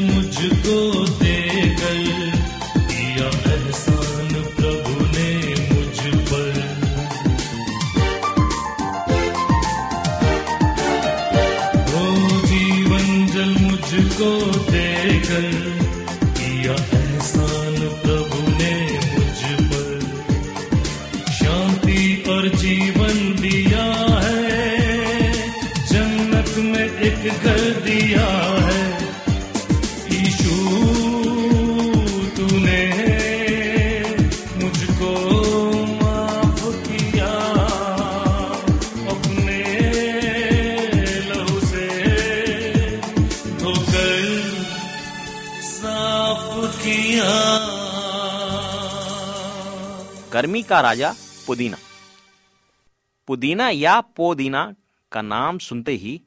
[0.00, 1.01] मुझको
[47.22, 47.72] किया
[50.32, 51.14] गर्मी का राजा
[51.46, 51.76] पुदीना।
[53.26, 54.74] पुदीना या पोदीना
[55.12, 56.22] का नाम सुनते ही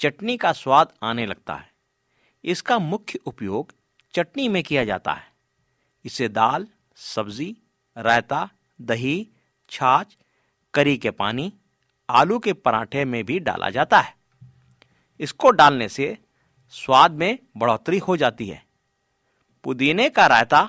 [0.00, 1.70] चटनी का स्वाद आने लगता है।
[2.44, 3.74] इसका मुख्य उपयोग
[4.14, 5.32] चटनी में किया जाता है।
[6.04, 7.56] इसे दाल, सब्ज़ी,
[7.98, 8.48] रायता,
[8.80, 9.28] दही,
[9.70, 10.16] छाछ,
[10.74, 11.52] करी के पानी,
[12.10, 14.14] आलू के पराठे में भी डाला जाता है।
[15.20, 16.18] इसको डालने से
[16.70, 18.69] स्वाद में बढ़ोतरी हो जाती है।
[19.64, 20.62] पुदीने का रायता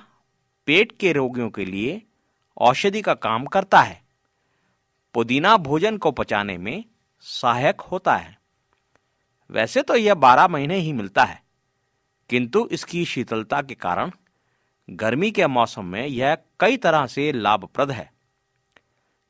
[0.68, 2.00] पेट के रोगियों के लिए
[2.60, 4.00] औषधि का काम करता है।
[5.14, 6.84] पुदीना भोजन को पचाने में
[7.24, 8.36] सहायक होता है।
[9.50, 11.42] वैसे तो यह बारह महीने ही मिलता है,
[12.30, 14.10] किंतु इसकी शीतलता के कारण
[14.88, 18.10] गर्मी के मौसम में यह कई तरह से लाभप्रद है।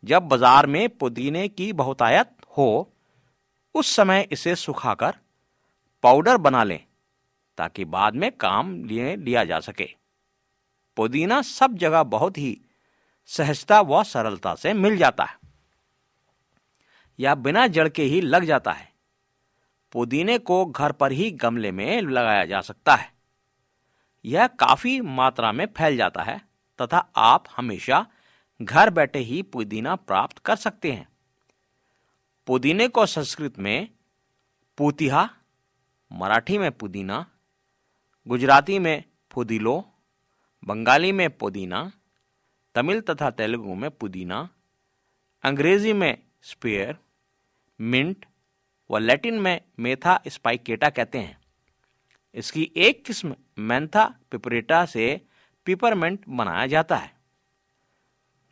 [0.03, 2.93] जब बाज़ार में पुदीने की बहुतायत हो,
[3.75, 5.15] उस समय इसे सुखाकर
[6.03, 6.81] पाउडर बना लें।
[7.62, 9.94] ताकि बाद में काम लिए लिया जा सके।
[10.97, 12.61] पुदीना सब जगह बहुत ही
[13.26, 15.38] सहजता व सरलता से मिल जाता है।
[17.20, 18.93] या बिना जड़ के ही लग जाता है।
[19.93, 23.12] पुदीने को घर पर ही गमले में लगाया जा सकता है।
[24.25, 26.41] यह काफ़ी मात्रा में फैल जाता है
[26.82, 28.06] तथा आप हमेशा
[28.62, 31.08] घर बैठे ही पुदीना प्राप्त कर सकते हैं।
[32.47, 33.88] पुदीने को संस्कृत में
[34.79, 35.31] पूतिहा,
[36.12, 37.26] मराठी में पुदीना
[38.28, 39.92] गुजराती में पुदीलो,
[40.64, 41.92] बंगाली में पुदीना,
[42.74, 44.48] तमिल तथा तेलुगु में पुदीना,
[45.42, 46.98] अंग्रेज़ी में स्पेयर,
[47.80, 48.26] मिंट
[48.90, 51.40] व लैटिन में मेथा स्पाइकेटा कहते हैं।
[52.34, 55.20] इसकी एक किस्म मैंथा पिपरेटा से
[55.64, 57.12] पिपरमेंट बनाया जाता है।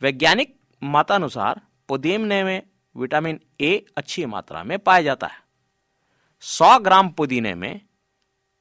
[0.01, 2.63] वैज्ञानिक मतानुसार पुदीने में
[2.95, 5.43] विटामिन ए अच्छी मात्रा में पाया जाता है।
[6.39, 7.81] 100 ग्राम पुदीने में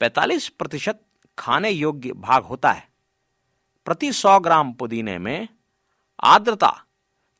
[0.00, 1.00] 45 प्रतिशत
[1.38, 2.88] खाने योग्य भाग होता है।
[3.84, 5.48] प्रति 100 ग्राम पुदीने में
[6.22, 6.72] आर्द्रता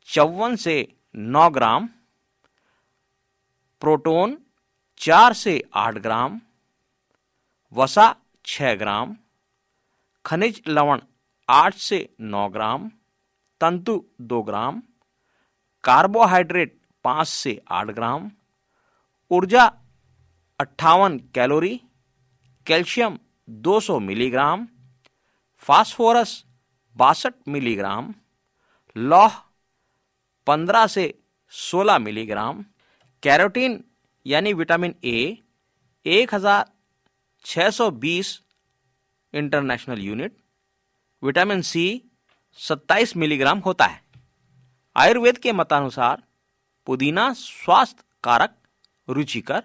[0.09, 0.77] चौवन से
[1.17, 1.89] 9 ग्राम,
[3.83, 4.37] प्रोटोन
[5.01, 6.41] 4 से 8 ग्राम,
[7.73, 8.15] वसा
[8.45, 9.17] 6 ग्राम,
[10.25, 11.01] खनिज लवण
[11.49, 12.89] 8 से 9 ग्राम,
[13.61, 14.83] तंतु 2 ग्राम,
[15.85, 18.31] कार्बोहाइड्रेट 5 से 8 ग्राम,
[19.31, 19.65] ऊर्जा
[20.61, 21.81] अट्ठावन कैलोरी
[22.71, 23.19] कैल्शियम
[23.49, 24.67] 200 मिलीग्राम,
[25.63, 26.45] फास्फोरस
[26.97, 28.15] बासठ मिलीग्राम,
[28.97, 29.43] लौह
[30.47, 31.15] 15 से
[31.53, 32.65] 16 मिलीग्राम,
[33.23, 33.85] कैरोटीन
[34.27, 35.39] यानी vitamin A
[36.07, 38.41] 1620
[39.35, 40.37] international unit,
[41.23, 42.03] vitamin C
[42.59, 44.03] 27 milligram होता है।
[44.97, 46.23] आयुर्वेद के मतानुसार
[46.87, 48.57] पुदीना स्वास्थ्य कारक
[49.09, 49.63] रुचिकर,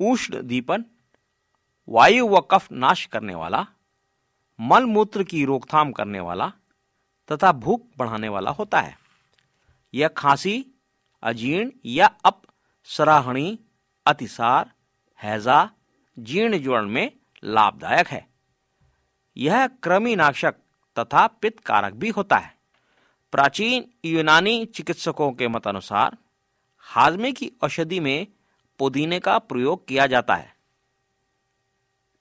[0.00, 0.84] उष्ण दीपन
[1.88, 3.66] वायु व कफ नाश करने वाला
[4.60, 6.52] मल मूत्र की रोकथाम करने वाला
[7.32, 8.98] तथा भूख बढ़ाने वाला होता है।
[9.94, 10.66] यह खांसी,
[11.22, 13.58] अजीर्ण या अपसराहणी
[14.06, 14.72] अतिसार,
[15.22, 15.70] हैजा,
[16.18, 17.12] जीर्ण जोड़ में
[17.44, 18.28] लाभदायक है।
[19.36, 20.54] यह कृमिनाशक
[20.98, 22.56] तथा पित्त कारक भी होता है।
[23.32, 26.18] प्राचीन यूनानी चिकित्सकों के मतानुसार
[26.80, 28.26] हाजमे की औषधि में
[28.78, 30.55] पुदीने का प्रयोग किया जाता है।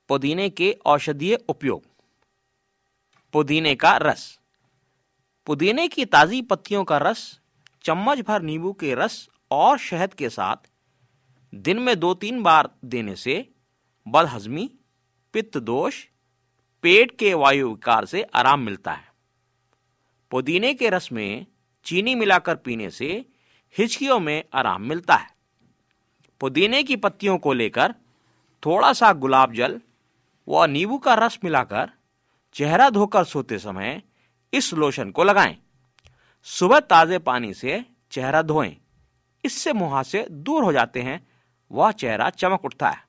[0.09, 1.83] पुदीने के औषधीय उपयोग।
[3.33, 4.39] पुदीने का रस।
[5.45, 7.39] पुदीने की ताजी पत्तियों का रस,
[7.83, 10.55] चम्मच भर नींबू के रस और शहद के साथ
[11.55, 13.49] दिन में दो तीन बार देने से
[14.07, 14.71] बदहजमी
[15.33, 16.05] पित्त दोष
[16.81, 19.11] पेट के वायु विकार से आराम मिलता है।
[20.31, 21.45] पुदीने के रस में
[21.83, 23.25] चीनी मिलाकर पीने से
[23.77, 25.29] हिचकियों में आराम मिलता है।
[26.39, 27.93] पुदीने की पत्तियों को लेकर
[28.65, 29.81] थोड़ा सा गुलाब जल
[30.47, 31.91] व नींबू का रस मिलाकर
[32.55, 34.01] चेहरा धोकर सोते समय
[34.53, 35.57] इस लोशन को लगाएँ।
[36.47, 38.75] सुबह ताजे पानी से चेहरा धोएँ।
[39.43, 41.27] इससे मुहासे दूर हो जाते हैं
[41.71, 43.03] वह चेहरा चमक उठता है।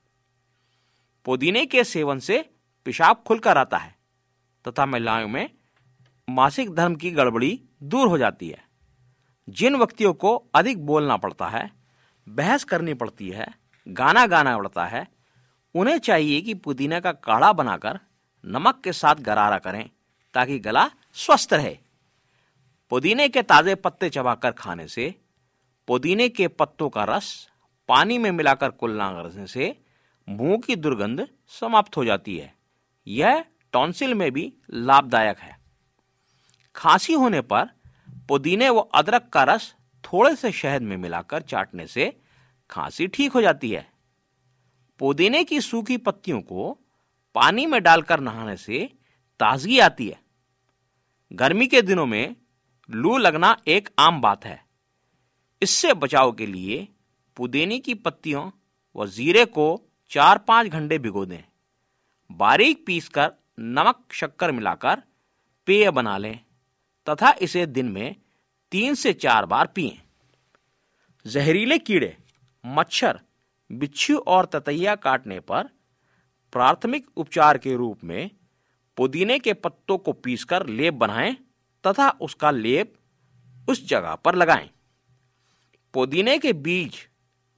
[1.25, 2.49] पुदीने के सेवन से
[2.85, 3.95] पेशाब खुलकर आता है,
[4.65, 5.49] तथा महिलाओं में
[6.29, 8.63] मासिक धर्म की गड़बड़ी दूर हो जाती है।
[9.49, 11.71] जिन व्यक्तियों को अधिक बोलना पड़ता है,
[12.27, 13.47] बहस करनी पड़ती है,
[13.87, 15.07] गाना गाना पड़ता है
[15.77, 17.99] उन्हें चाहिए कि पुदीना का काढ़ा बनाकर
[18.45, 19.89] नमक के साथ गरारा करें,
[20.33, 21.77] ताकि गला स्वस्थ रहे।
[22.89, 25.15] पुदीने के ताजे पत्ते चबाकर खाने से,
[25.87, 27.49] पुदीने के पत्तों का रस
[27.87, 29.79] पानी में मिलाकर कुल्ला करने से
[30.29, 32.53] मुँह की दुर्गंध समाप्त हो जाती है।
[33.07, 35.59] यह टॉन्सिल में भी लाभदायक है।
[36.75, 37.69] खांसी होने पर
[38.27, 42.17] पुदीने व अदरक का रस थोड़े से शहद में मिलाकर चाटने से
[42.69, 43.96] खांसी ठीक हो जाती है।
[44.99, 46.77] पुदीने की सूखी पत्तियों को
[47.35, 48.85] पानी में डालकर नहाने से
[49.39, 50.19] ताजगी आती है।
[51.33, 52.35] गर्मी के दिनों में
[52.89, 54.65] लू लगना एक आम बात है।
[55.61, 56.87] इससे बचाव के लिए
[57.35, 58.51] पुदीने की पत्तियों
[58.95, 59.67] व जीरे को
[60.09, 61.43] चार पाँच घंटे भिगो दें।
[62.31, 65.01] बारीक पीसकर नमक शक्कर मिलाकर
[65.65, 66.39] पेय बना लें
[67.07, 68.15] तथा इसे दिन में
[68.71, 70.01] तीन से चार बार पिए।
[71.25, 72.17] जहरीले कीड़े,
[72.65, 73.19] मच्छर
[73.71, 75.63] बिच्छू और ततैया काटने पर
[76.53, 78.29] प्राथमिक उपचार के रूप में
[78.97, 81.35] पुदीने के पत्तों को पीसकर लेप बनाएँ
[81.87, 82.93] तथा उसका लेप
[83.69, 84.69] उस जगह पर लगाएँ।
[85.93, 86.97] पुदीने के बीज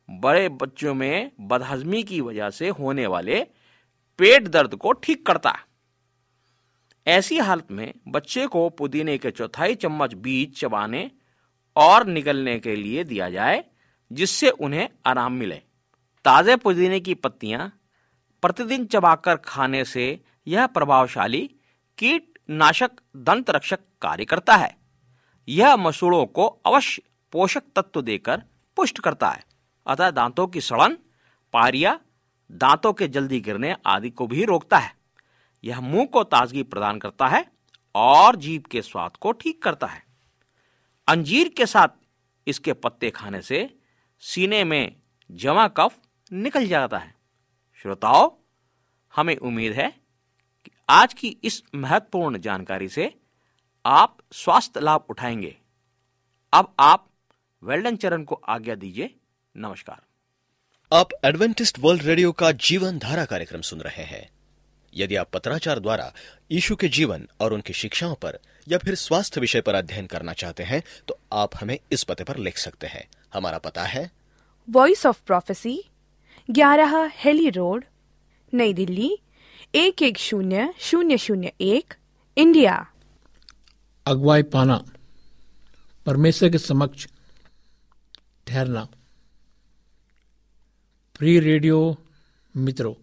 [0.09, 3.43] बड़े बच्चों में बदहजमी की वजह से होने वाले
[4.19, 5.67] पेट दर्द को ठीक करता है।
[7.07, 11.11] ऐसी हालत में बच्चे को पुदीने के चौथाई चम्मच बीज चबाने
[11.75, 13.63] और निकलने के लिए दिया जाए,
[14.11, 15.61] जिससे उन्हें आराम मिले।
[16.25, 17.79] ताजे पुदीने की पत्तियाँ
[18.41, 21.49] प्रतिदिन चबाकर खाने से यह प्रभावशाली
[21.97, 24.77] कीटनाशक दंत रक्षक कार्य करता है।
[25.47, 28.43] यह मसूड़ों को अवश्य पोषक तत्व देकर
[28.75, 29.43] पुष्ट करता है।
[29.87, 30.97] अतः दांतों की सड़न,
[31.53, 31.99] पारिया,
[32.51, 34.93] दांतों के जल्दी गिरने आदि को भी रोकता है।
[35.63, 37.45] यह मुँह को ताजगी प्रदान करता है
[37.95, 40.03] और जीभ के स्वाद को ठीक करता है।
[41.07, 41.87] अंजीर के साथ
[42.47, 43.77] इसके पत्ते खाने से
[44.19, 44.95] सीने में
[45.31, 45.97] जमा कफ
[46.33, 47.15] निकल जाता है।
[47.81, 48.29] श्रोताओं
[49.15, 49.89] हमें उम्मीद है
[50.65, 53.13] कि आज की इस महत्वपूर्ण जानकारी से
[53.85, 55.57] आप स्वास्थ्य लाभ उठाएँगे।
[56.53, 57.09] अब आप
[57.63, 59.15] वेल्डन चरण को आज्ञा दीजिए।
[59.57, 60.01] नमस्कार।
[60.93, 64.29] आप एडवेंटिस्ट वर्ल्ड रेडियो का जीवन धारा कार्यक्रम सुन रहे हैं।
[64.93, 66.13] यदि आप पत्राचार द्वारा
[66.51, 70.63] यीशु के जीवन और उनकी शिक्षाओं पर या फिर स्वास्थ्य विषय पर अध्ययन करना चाहते
[70.63, 74.11] हैं तो आप हमें इस पते पर लिख सकते हैं। हमारा पता है
[74.69, 75.89] वॉइस ऑफ़ प्रोफेसी
[76.51, 77.85] ग्यारह हेली रोड,
[78.53, 79.17] नई दिल्ली,
[79.75, 81.93] एक एक शून्य शून्य शून्य एक,
[82.37, 82.91] इंडिया।
[84.05, 84.83] अगुवाई पाना,
[86.05, 87.07] परमेश्वर के समक्ष
[88.47, 88.87] ठहरना।
[91.19, 91.97] प्री रेडियो
[92.57, 92.93] मित्रों,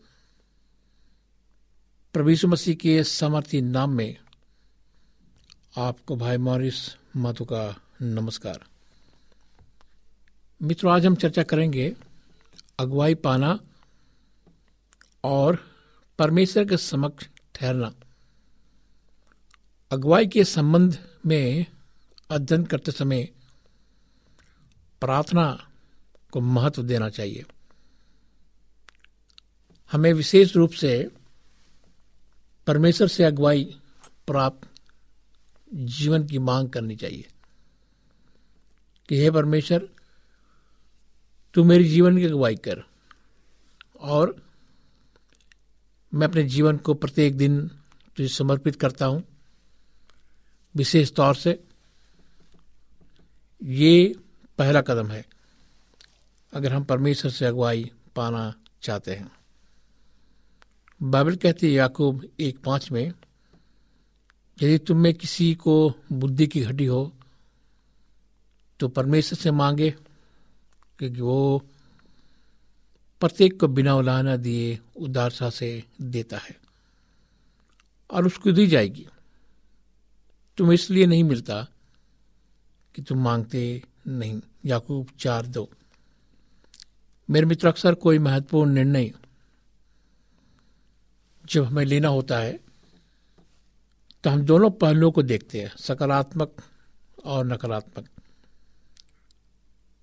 [2.14, 4.16] प्रभु यीशु मसीह के सामर्थी नाम में
[5.76, 7.62] आपको भाई मॉरिस माधु का
[8.02, 8.60] नमस्कार।
[10.62, 11.94] मित्रों, आज हम चर्चा करेंगे
[12.78, 13.60] अगुवाई पाना
[15.24, 15.58] और
[16.18, 17.94] परमेश्वर के समक्ष ठहरना।
[19.90, 21.66] अगुवाई के संबंध में
[22.30, 23.28] अध्ययन करते समय
[25.00, 25.70] प्रार्थना
[26.30, 27.44] को महत्व देना चाहिए।
[29.92, 31.10] हमें विशेष रूप से
[32.66, 33.80] परमेश्वर से अगुवाई
[34.26, 34.68] प्राप्त
[35.74, 37.28] जीवन की मांग करनी चाहिए
[39.08, 39.88] कि हे परमेश्वर
[41.56, 42.82] तू मेरी जीवन की अगुवाई कर।
[44.00, 44.34] और
[46.12, 47.66] मैं अपने जीवन को प्रत्येक दिन
[48.16, 49.22] तुझे समर्पित करता हूँ।
[50.74, 51.58] विशेष तौर से
[53.62, 54.14] ये
[54.58, 55.24] पहला कदम है,
[56.52, 59.30] अगर हम परमेश्वर से अगुवाई पाना चाहते हैं।
[61.00, 63.12] बाइबल कहती है याकूब एक पाँच में,
[64.58, 67.12] यदि तुम में किसी को बुद्धि की घटी हो
[68.80, 69.94] तो परमेश्वर से मांगे
[70.98, 71.62] क्योंकि वो
[73.20, 76.56] प्रत्येक को बिना उलाहना दिए उदारता से देता है।
[78.10, 79.08] और उसको दी जाएगी।
[80.56, 81.66] तुम इसलिए नहीं मिलता
[82.94, 85.70] कि तुम मांगते नहीं। याकूब चार दो।
[87.30, 89.12] मेरे मित्र अक्सर कोई महत्वपूर्ण निर्णय
[91.46, 92.60] जब हमें लेना होता है
[94.24, 96.56] तो हम दोनों पहलुओं को देखते हैं, सकारात्मक
[97.24, 98.08] और नकारात्मक।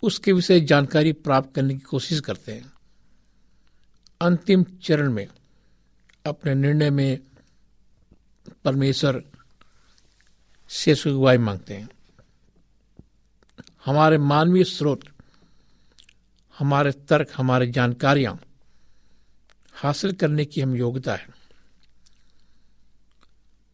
[0.04, 2.74] उसके विषय जानकारी प्राप्त करने की कोशिश करते हैं।
[4.22, 5.28] अंतिम चरण में
[6.26, 7.20] अपने निर्णय में
[8.66, 9.24] परमेश्वर
[10.70, 11.90] से सुगवाई मांगते हैं।
[13.86, 15.02] हमारे मानवीय स्रोत,
[16.60, 18.40] हमारे तर्क, हमारे जानकारियाँ
[19.74, 21.28] हासिल करने की हम योग्यता है।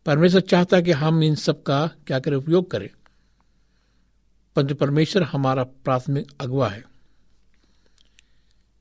[0.05, 2.89] परमेश्वर चाहता है कि हम इन सब का क्या करें, उपयोग करें।
[4.59, 6.83] परंतु परमेश्वर हमारा प्राथमिक अगुवा है।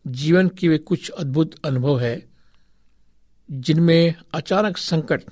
[0.06, 2.28] जीवन के वे कुछ अद्भुत अनुभव है
[3.50, 5.22] जिनमें अचानक संकट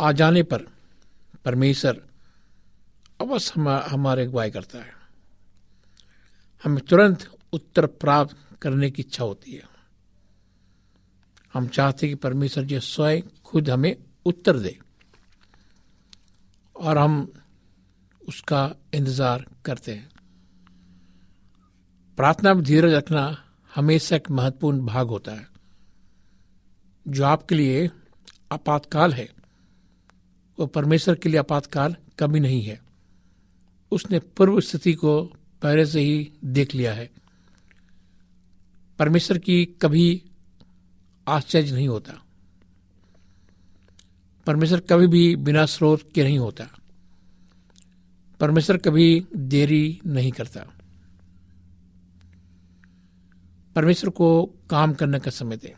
[0.00, 0.58] आ जाने पर
[1.44, 2.06] परमेश्वर
[3.20, 4.92] अवश्य हम, हमारे अगुवाई करता है।
[6.64, 9.62] हमें तुरंत उत्तर प्राप्त करने की इच्छा होती है।
[11.54, 14.78] हम चाहते हैं कि परमेश्वर जी स्वयं खुद हमें उत्तर दे
[16.76, 17.32] और हम
[18.28, 20.08] उसका इंतज़ार करते हैं।
[22.18, 25.46] प्रार्थना में धीरज रखना हमेशा एक महत्वपूर्ण भाग होता है,
[27.06, 27.90] जो आपके लिए
[28.52, 29.28] आपातकाल है।
[30.58, 32.80] वो परमेश्वर के लिए आपातकाल कभी नहीं है।
[33.92, 35.22] उसने पूर्व स्थिति को
[35.62, 37.10] पहले से ही देख लिया है।
[38.98, 40.22] परमेश्वर की कभी
[41.26, 42.12] आश्चर्य नहीं होता।
[44.46, 46.64] परमेश्वर कभी भी बिना स्रोत के नहीं होता।
[48.40, 50.60] परमेश्वर कभी देरी नहीं करता।
[53.74, 55.74] परमेश्वर को काम करने का समय दे।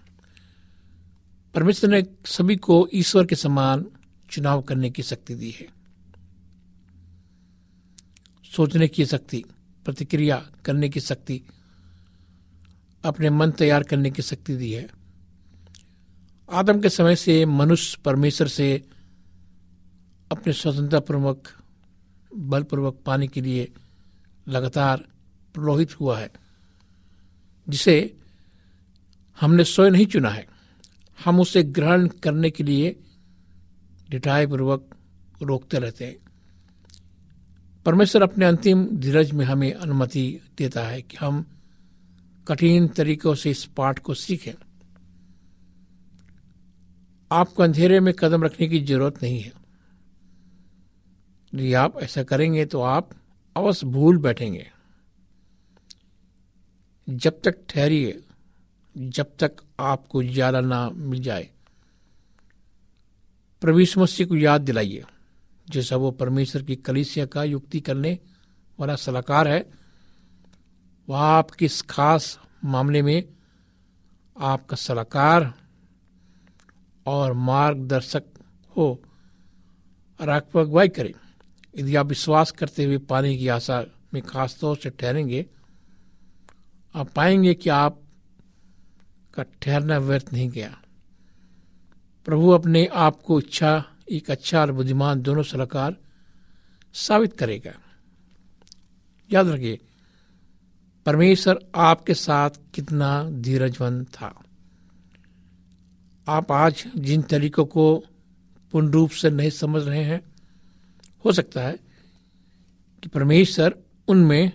[1.54, 3.86] परमेश्वर ने सभी को ईश्वर के समान
[4.30, 5.66] चुनाव करने की शक्ति दी है।
[8.56, 9.44] सोचने की शक्ति,
[9.84, 11.42] प्रतिक्रिया करने की शक्ति,
[13.04, 14.90] अपने मन तैयार करने की शक्ति दी है।
[16.52, 18.84] आदम के समय से मनुष्य परमेश्वर से
[20.32, 21.48] अपने स्वतंत्रता पूर्वक
[22.36, 23.72] बलपूर्वक पाने के लिए
[24.48, 25.04] लगातार
[25.54, 26.30] प्रलोहित हुआ है,
[27.68, 28.16] जिसे
[29.40, 30.48] हमने स्वयं नहीं चुना है।
[31.24, 32.96] हम उसे ग्रहण करने के लिए
[34.10, 34.90] डिटाई पूर्वक
[35.42, 36.16] रोकते रहते हैं।
[37.86, 41.46] परमेश्वर अपने अंतिम धीरज में हमें अनुमति देता है कि हम
[42.48, 44.52] कठिन तरीकों से इस पाठ को सीखें।
[47.32, 49.59] आपको अंधेरे में कदम रखने की ज़रूरत नहीं है।
[51.52, 53.10] यदि आप ऐसा करेंगे तो आप
[53.56, 54.66] अवश्य भूल बैठेंगे।
[57.08, 58.20] जब तक ठहरिए,
[58.96, 61.48] जब तक आपको ज़्यादा ना मिल जाए।
[63.62, 65.04] प्रवीष मसीह को याद दिलाइए,
[65.66, 68.18] जैसा वो परमेश्वर की कलिसिया का युक्ति करने
[68.78, 69.64] वाला सलाहकार है,
[71.08, 73.24] वह आप किस खास मामले में
[74.36, 75.52] आपका सलाहकार
[77.06, 78.24] और मार्गदर्शक
[78.76, 78.88] हो।
[80.20, 81.12] और आपको अगुवाई करें।
[81.78, 85.46] यदि आप विश्वास करते हुए पाने की आशा में खासतौर से ठहरेंगे,
[86.94, 88.02] आप पाएँगे कि आप
[89.34, 90.80] का ठहरना व्यर्थ नहीं गया।
[92.24, 95.96] प्रभु अपने आप को इच्छा, एक अच्छा और बुद्धिमान दोनों सलाहकार
[96.94, 97.72] साबित करेगा।
[99.32, 99.78] याद रखिए,
[101.06, 104.42] परमेश्वर आपके साथ कितना धीरजवन था।
[106.28, 108.04] आप आज जिन तरीकों को
[108.72, 110.29] पूर्ण रूप से नहीं समझ रहे हैं
[111.24, 111.78] हो सकता है
[113.02, 113.74] कि परमेश्वर
[114.08, 114.52] उनमें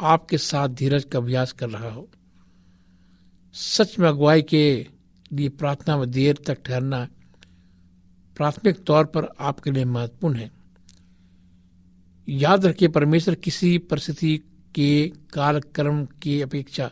[0.00, 2.08] आपके साथ धीरज का अभ्यास कर रहा हो।
[3.52, 4.86] सच में अगुवाई के
[5.32, 7.08] लिए प्रार्थना में देर तक ठहरना
[8.36, 10.50] प्राथमिक तौर पर आपके लिए महत्वपूर्ण है।
[12.28, 14.36] याद रखिए, परमेश्वर किसी परिस्थिति
[14.74, 16.90] के कार्यक्रम की अपेक्षा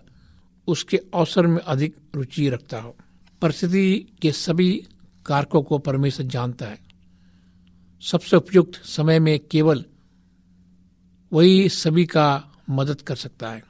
[0.66, 2.96] उसके अवसर में अधिक रुचि रखता हो।
[3.42, 4.86] परिस्थिति के सभी
[5.26, 6.93] कारकों को परमेश्वर जानता है।
[8.04, 9.84] सबसे उपयुक्त समय में केवल
[11.32, 13.62] वही सभी का मदद कर सकता है।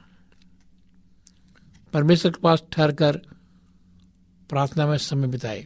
[1.93, 3.17] परमेश्वर के पास ठहर कर
[4.49, 5.65] प्रार्थना में समय बिताए,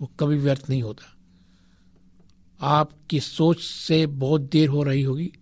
[0.00, 1.16] वो कभी व्यर्थ नहीं होता।
[2.60, 5.32] आपकी सोच से बहुत देर हो रही होगी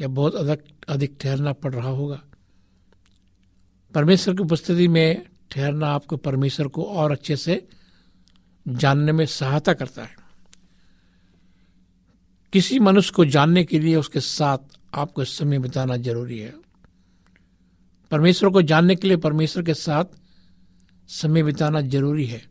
[0.00, 2.22] या बहुत अधिक अधिक ठहरना पड़ रहा होगा।
[3.94, 7.68] परमेश्वर की उपस्थिति में ठहरना आपको परमेश्वर को और अच्छे से
[8.68, 10.23] जानने में सहायता करता है।
[12.54, 14.58] किसी मनुष्य को जानने के लिए उसके साथ
[14.94, 16.54] आपको समय बिताना ज़रूरी है।
[18.10, 20.04] परमेश्वर को जानने के लिए परमेश्वर के साथ
[21.08, 22.44] समय बिताना ज़रूरी है।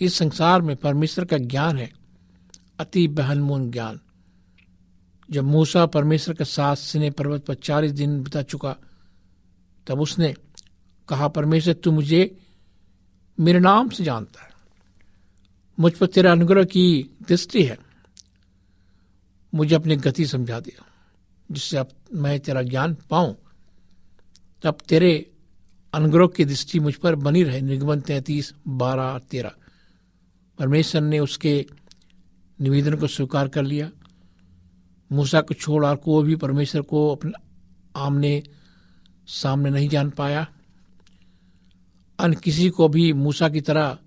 [0.00, 1.92] इस संसार में परमेश्वर का ज्ञान है,
[2.78, 4.00] अति बहनमून ज्ञान।
[5.30, 8.76] जब मूसा परमेश्वर के साथ सिने पर्वत पर चालीस दिन बिता चुका,
[9.86, 10.34] तब उसने
[11.08, 12.38] कहा, परमेश्वर, तू मुझे
[13.40, 14.50] मेरे नाम से जानता है।
[15.80, 17.89] मुझ पर तेरा अनुग्रह की दृष्टि है।
[19.54, 20.84] मुझे अपनी गति समझा दिया,
[21.50, 23.36] जिससे अब मैं तेरा ज्ञान पाऊँ।
[24.62, 25.30] तब तेरे
[25.94, 29.52] अनुग्रह की दृष्टि मुझ पर बनी रहे, निगमन तैतीस, बारह, तेरह।
[30.58, 31.66] परमेश्वर ने उसके
[32.60, 33.90] निवेदन को स्वीकार कर लिया।
[35.12, 37.32] मूसा को छोड़ और कोई भी परमेश्वर को अपने
[37.96, 38.42] आमने
[39.26, 40.46] सामने नहीं जान पाया।
[42.18, 43.98] अन्य किसी को भी मूसा की तरह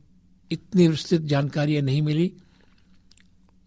[0.52, 2.34] इतनी विस्तृत जानकारियाँ नहीं मिली।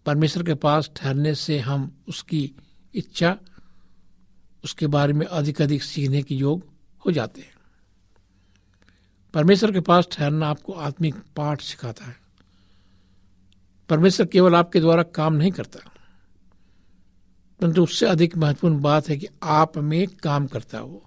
[0.07, 2.55] परमेश्वर के पास ठहरने से हम उसकी
[2.95, 3.37] इच्छा,
[4.65, 6.65] उसके बारे में अधिक अधिक सीखने के योग
[7.07, 7.55] हो जाते हैं।
[9.35, 12.17] परमेश्वर के पास ठहरना आपको आत्मिक पाठ सिखाता है।
[13.89, 15.81] परमेश्वर केवल आपके द्वारा काम नहीं करता,
[17.61, 21.03] परंतु उससे अधिक महत्वपूर्ण बात है कि आप में काम करता हो।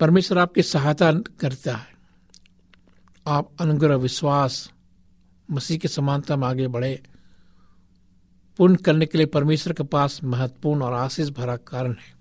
[0.00, 1.94] परमेश्वर आपकी सहायता करता है।
[3.26, 4.70] आप अनुग्रह, विश्वास,
[5.50, 7.02] मसीह की समानता में आगे बढ़े।
[8.58, 12.14] पूर्ण करने के लिए परमेश्वर के पास महत्वपूर्ण और आशीष भरा कारण है।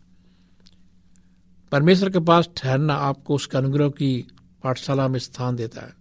[1.72, 4.28] परमेश्वर के पास ठहरना आपको उसके अनुग्रह की
[4.64, 5.94] पाठशाला में स्थान देता है।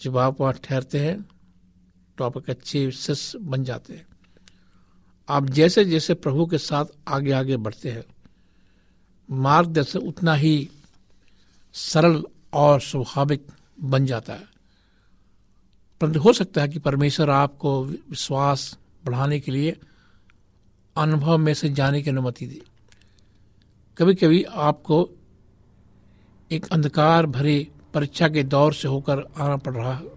[0.00, 1.22] जब आप वहाँ ठहरते हैं
[2.18, 4.06] तो आप एक अच्छे शिष्य बन जाते हैं।
[5.28, 8.04] आप जैसे जैसे प्रभु के साथ आगे आगे बढ़ते हैं,
[9.28, 10.68] मार्गदर्शन उतना ही
[11.74, 13.46] सरल और स्वाभाविक
[13.82, 14.44] बन जाता है।
[16.00, 19.80] परंतु हो सकता है कि परमेश्वर आपको विश्वास बढ़ाने के लिए
[20.96, 22.62] अनुभव में से जाने की अनुमति दी।
[23.98, 25.10] कभी कभी आपको
[26.50, 30.08] एक अंधकार भरे परीक्षा के दौर से होकर आना पड़ रहा है।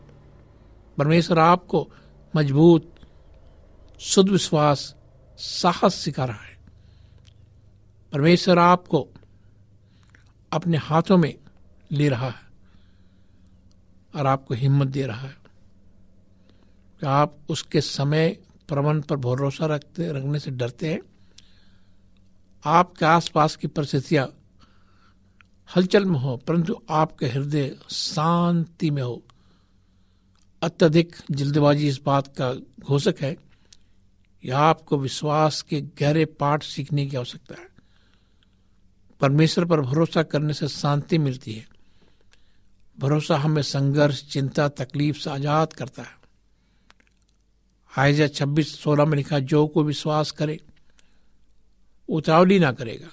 [0.97, 1.91] परमेश्वर आपको
[2.35, 2.95] मज़बूत
[3.99, 4.95] शुद्ध विश्वास
[5.37, 6.57] साहस सिखा रहा है।
[8.13, 9.07] परमेश्वर आपको
[10.51, 11.35] अपने हाथों में
[11.91, 12.49] ले रहा है
[14.15, 15.37] और आपको हिम्मत दे रहा है
[16.99, 18.37] कि आप उसके समय
[18.69, 20.99] प्रबंध पर भरोसा रखते, रखने से डरते हैं।
[22.65, 24.27] आपके आसपास की परिस्थितियाँ
[25.75, 29.23] हलचल में हो, परंतु आपके हृदय शांति में हो।
[30.61, 33.33] अत्यधिक जल्दबाजी इस बात का घोषक है
[34.43, 37.69] कि आपको विश्वास के गहरे पाठ सीखने की आवश्यकता है।
[39.21, 41.67] परमेश्वर पर भरोसा करने से शांति मिलती है।
[42.99, 46.18] भरोसा हमें संघर्ष, चिंता, तकलीफ़ से आज़ाद करता है।
[47.99, 50.59] हाइजा छब्बीस सोलह में लिखा, जो को विश्वास करे,
[52.09, 53.09] उतावली ना करेगा।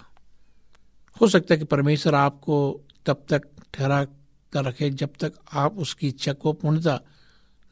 [1.21, 3.43] हो सकता है कि परमेश्वर आपको तब तक
[3.75, 4.05] ठहरा
[4.53, 7.01] कर रखे जब तक आप उसकी इच्छा को पूर्णता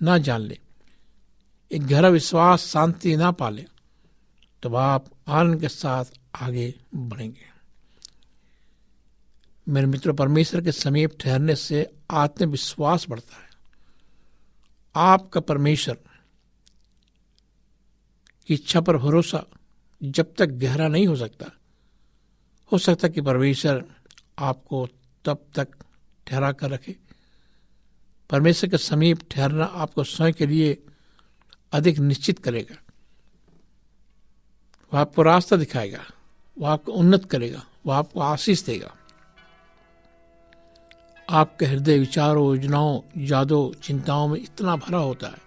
[0.03, 0.59] ना जान ले।
[1.72, 3.66] एक गहरा विश्वास, शांति ना पाले,
[4.62, 7.55] तब आप आनंद के साथ आगे बढ़ेंगे।
[9.68, 13.50] मेरे मित्र, परमेश्वर के समीप ठहरने से आत्मविश्वास बढ़ता है।
[14.96, 15.98] आपका परमेश्वर
[18.48, 19.44] इच्छा पर भरोसा
[20.02, 21.46] जब तक गहरा नहीं हो सकता।
[22.72, 23.85] हो सकता कि परमेश्वर
[24.38, 24.88] आपको
[25.24, 25.68] तब तक
[26.26, 26.96] ठहरा कर रखे।
[28.30, 30.83] परमेश्वर के समीप ठहरना आपको स्वयं के लिए
[31.72, 32.76] अधिक निश्चित करेगा।
[34.94, 36.04] वह आपको रास्ता दिखाएगा,
[36.59, 38.94] वह आपको उन्नत करेगा, वह आपको आशीष देगा।
[41.30, 45.43] आपके हृदय विचारों, योजनाओं, यादों, चिंताओं में इतना भरा होता है।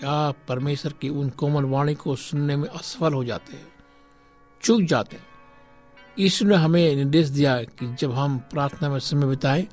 [0.00, 3.66] कि आप परमेश्वर की उन कोमल वाणी को सुनने में असफल हो जाते हैं?
[4.62, 5.26] चूक जाते हैं।
[6.18, 9.66] ईश्वर ने हमें निर्देश दिया कि जब हम प्रार्थना में समय बिताएँ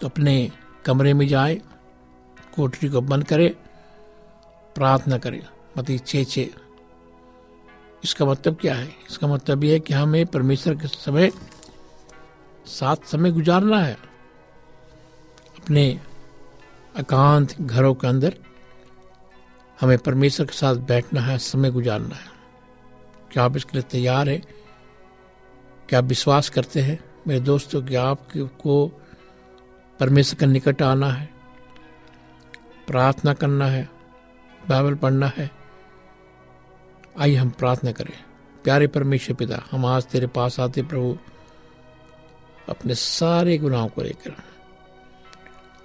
[0.00, 0.50] तो अपने
[0.84, 1.60] कमरे में जाए,
[2.56, 3.50] कोठरी को बंद करें,
[4.74, 5.46] प्रार्थना करें।
[5.78, 6.50] मत छे छे
[8.04, 8.88] इसका मतलब क्या है?
[9.10, 11.30] इसका मतलब यह है कि हमें परमेश्वर के समय,
[12.66, 13.96] साथ समय गुजारना है।
[15.58, 16.00] अपने
[16.98, 18.36] एकांत घरों के अंदर
[19.80, 22.38] हमें परमेश्वर के साथ बैठना है, समय गुजारना है।
[23.32, 24.42] क्या आप इसके लिए तैयार हैं?
[25.88, 27.04] क्या आप विश्वास करते हैं?
[27.26, 28.88] मेरे दोस्तों कि आपको
[30.00, 31.28] परमेश्वर के निकट आना है?
[32.86, 33.88] प्रार्थना करना है?
[34.68, 35.50] बाइबल पढ़ना है?
[37.18, 38.24] आइए हम प्रार्थना करें।
[38.64, 41.18] प्यारे परमेश्वर पिता, हम आज तेरे पास आते प्रभु।
[42.68, 44.34] अपने सारे गुनाहों को लेकर।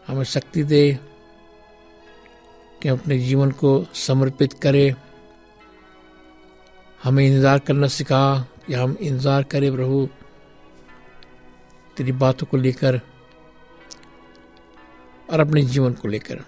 [0.08, 1.00] हमें शक्ति दे
[2.84, 4.94] कि अपने जीवन को समर्पित करें।
[7.04, 8.24] हमें इंतज़ार करना सिखा
[8.68, 10.08] कि हम इंतज़ार करें प्रभु।
[11.98, 13.00] तेरी बातों को लेकर
[15.30, 16.44] और अपने जीवन को लेकर।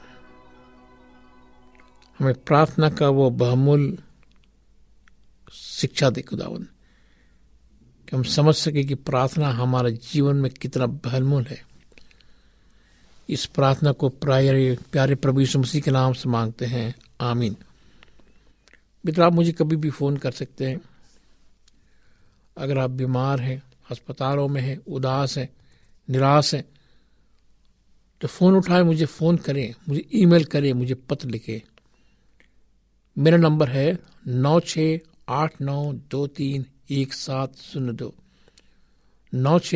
[2.20, 3.98] हमें प्रार्थना का वो बहमूल
[5.54, 6.64] शिक्षा दे खुदावन,
[8.08, 11.62] कि हम समझ सके कि प्रार्थना हमारे जीवन में कितना बहमूल है।
[13.30, 17.56] इस प्रार्थना को प्यारे प्यारे प्रभु यीशु मसीह के नाम से मांगते हैं। आमीन।
[19.06, 20.82] मित्र, आप मुझे कभी भी फ़ोन कर सकते हैं।
[22.58, 25.50] अगर आप बीमार हैं, अस्पतालों में हैं, उदास हैं,
[26.10, 26.66] निराश हैं
[28.22, 31.60] तो फ़ोन उठाए, मुझे फ़ोन करें, मुझे ईमेल करें, मुझे पत्र लिखें।
[33.18, 34.78] मेरा नंबर है नौ छ
[35.30, 38.14] आठ नौ दो तीन एक सात शून्य दो।
[39.34, 39.76] नौ छ